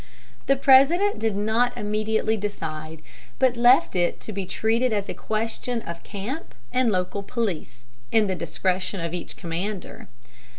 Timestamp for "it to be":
3.95-4.47